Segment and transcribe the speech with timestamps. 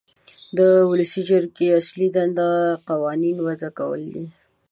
[0.57, 0.59] د
[0.91, 2.49] ولسي جرګې اصلي دنده
[2.89, 4.25] قوانین وضع کول دي.